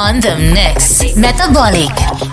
[0.00, 1.14] on the mix.
[1.14, 2.29] Metabolic.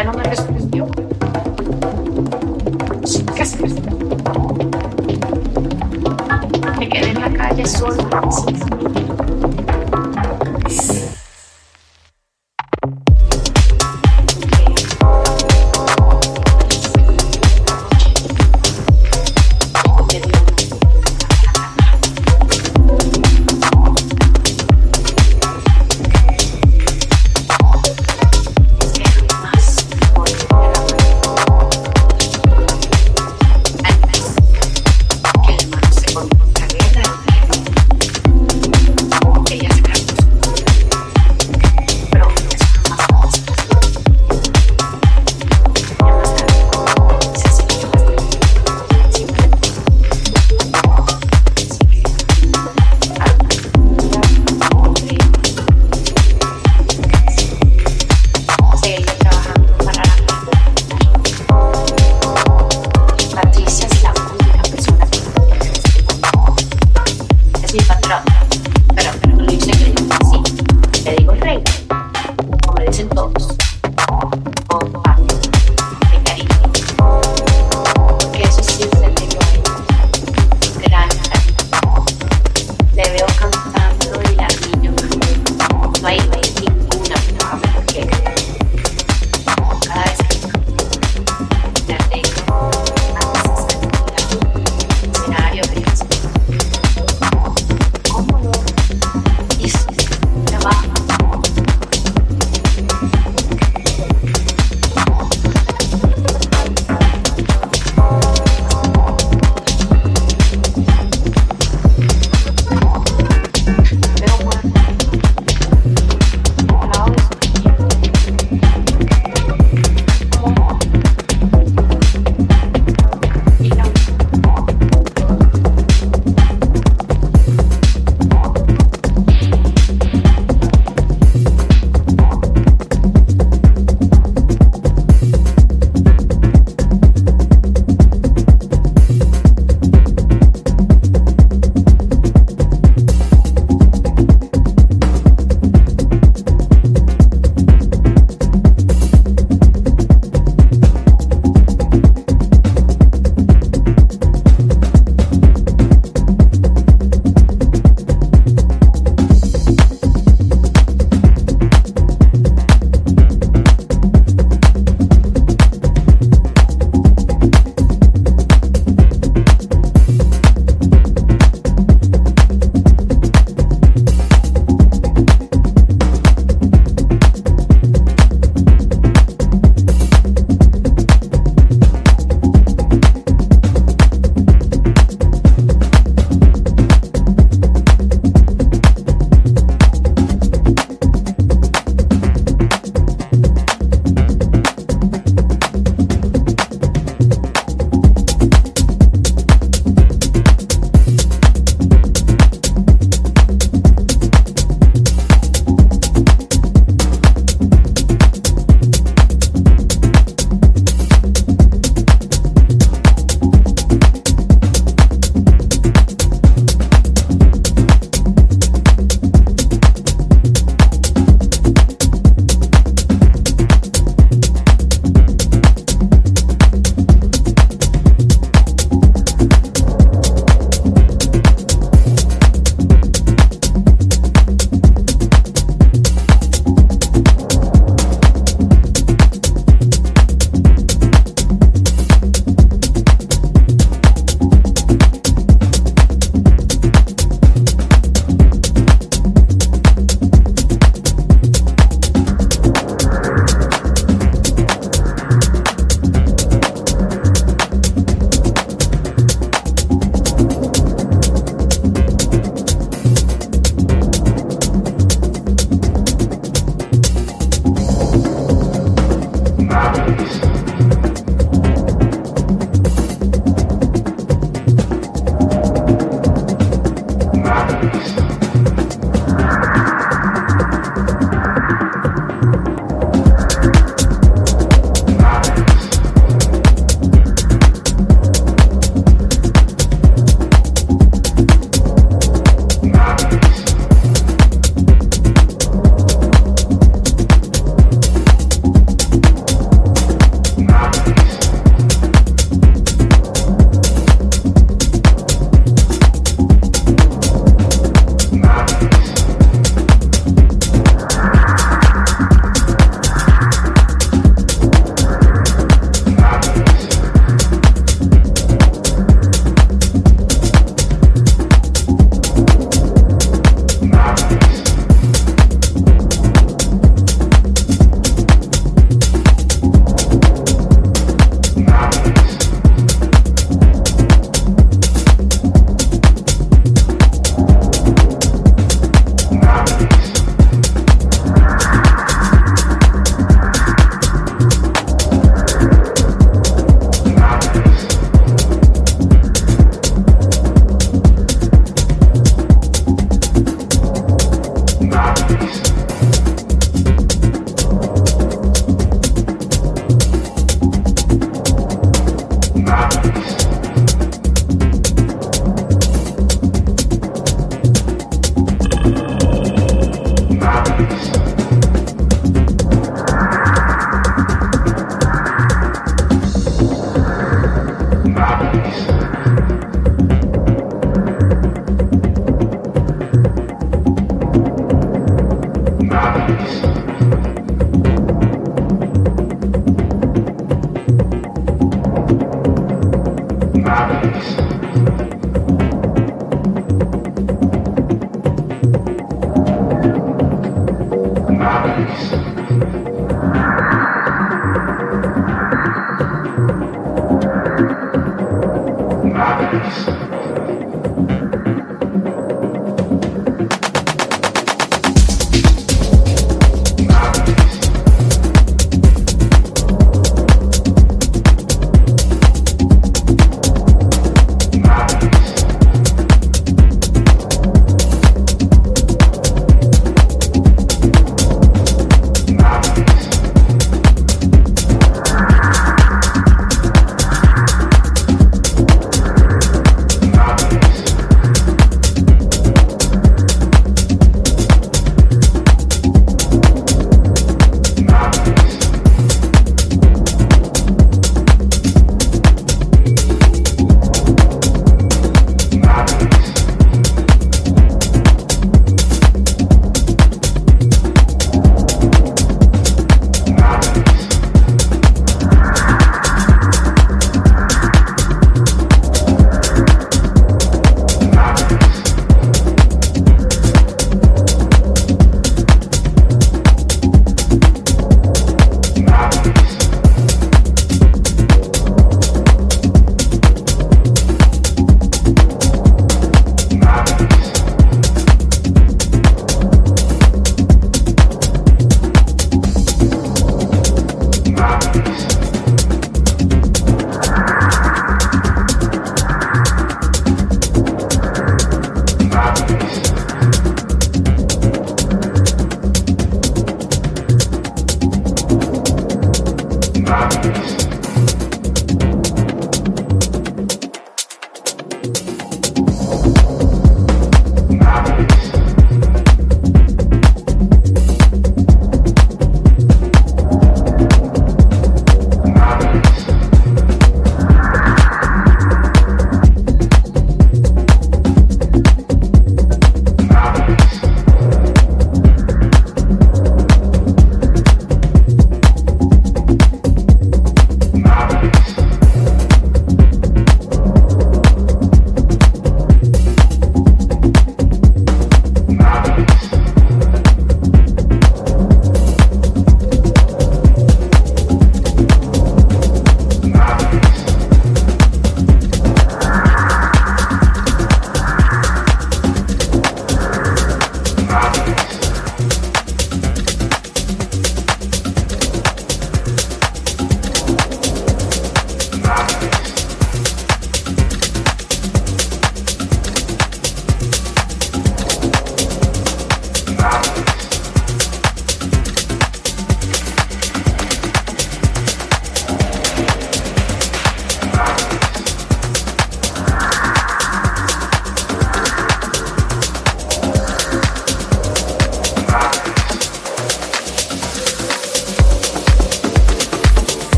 [0.00, 0.86] ya no me respondió.
[6.78, 8.08] Me quedé en la calle solo.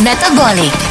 [0.00, 0.87] Metabolic.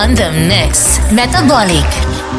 [0.00, 0.98] On the mix.
[1.12, 2.29] Metabolic.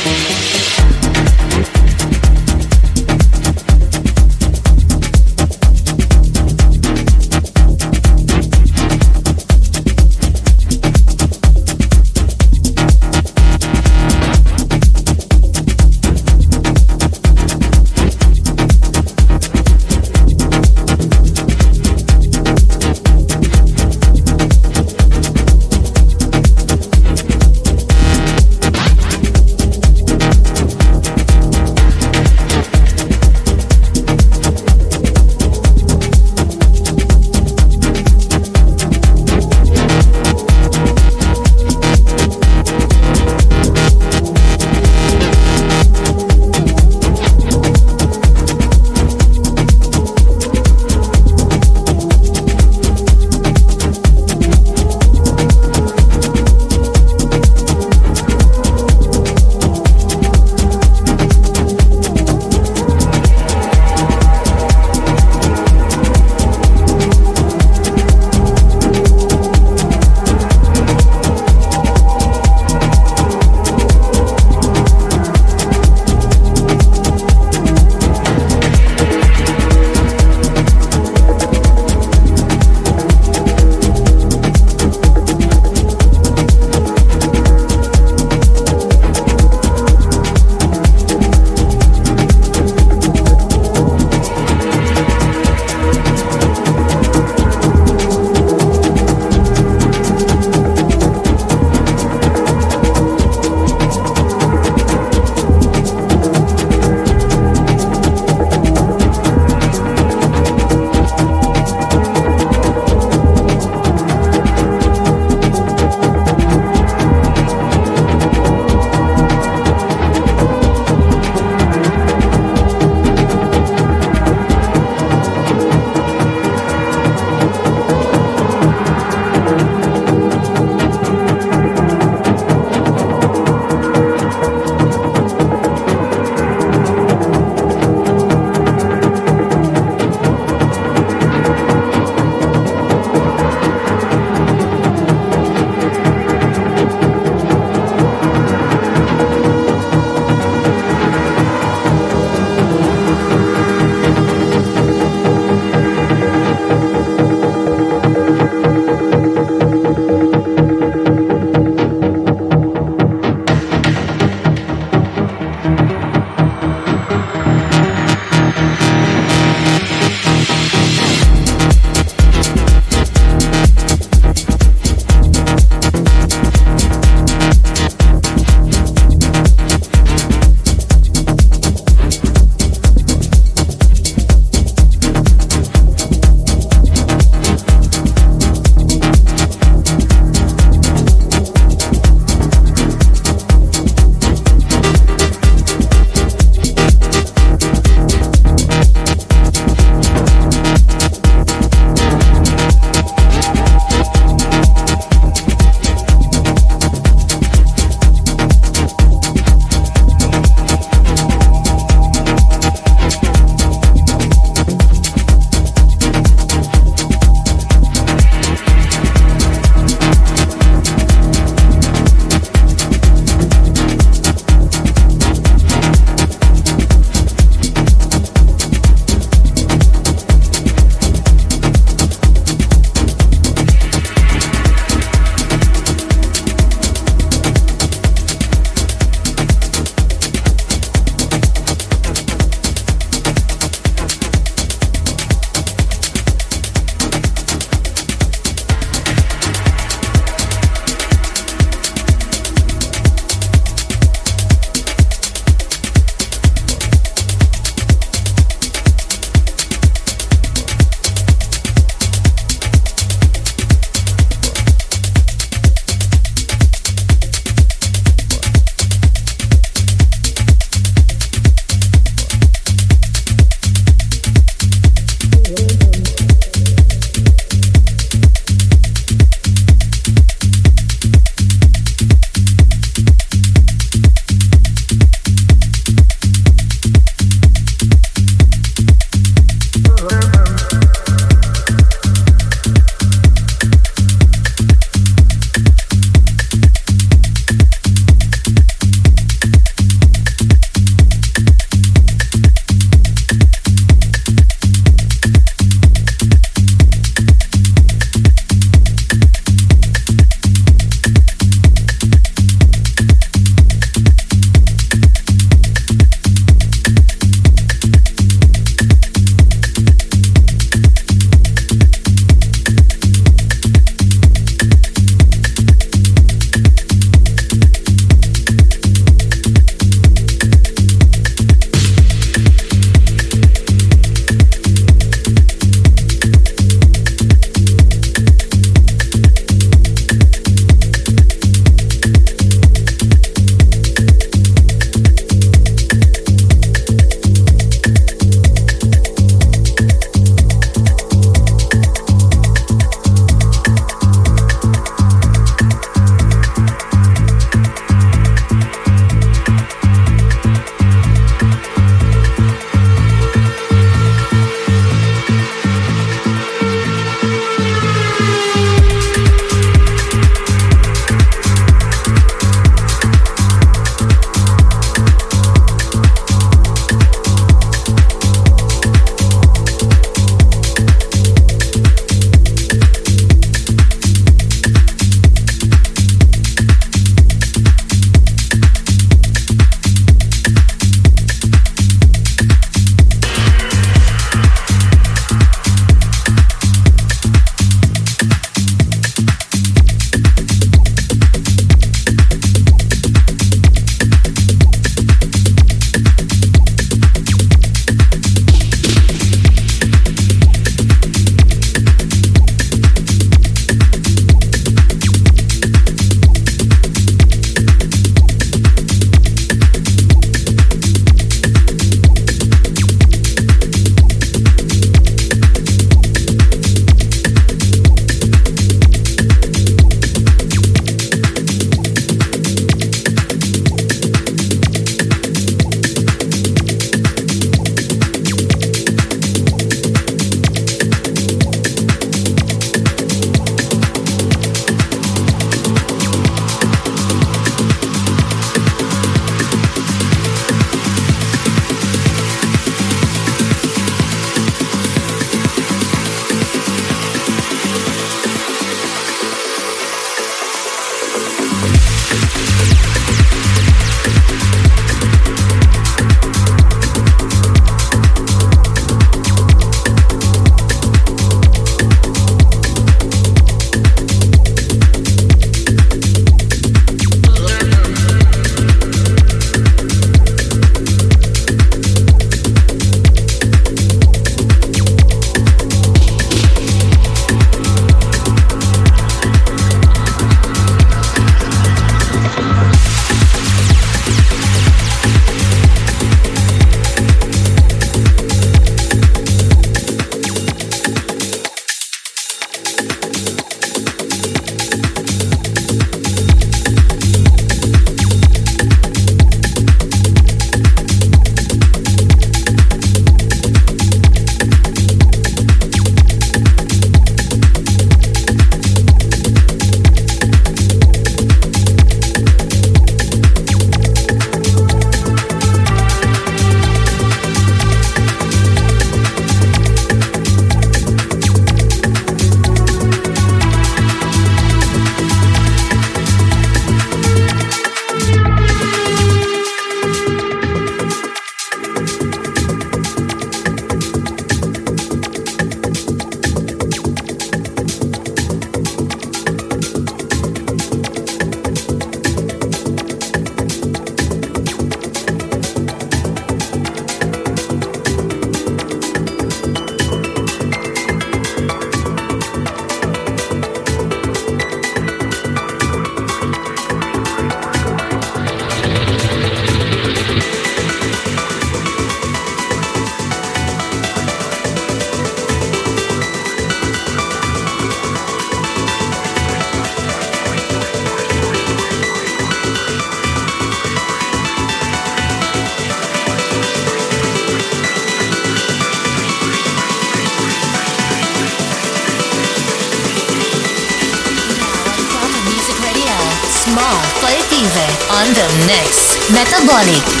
[598.51, 598.97] Mix.
[599.09, 600.00] Metabolic.